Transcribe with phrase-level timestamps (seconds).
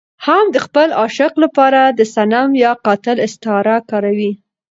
[0.25, 4.31] هم د خپل عاشق لپاره د صنم يا قاتل استعاره کاروي.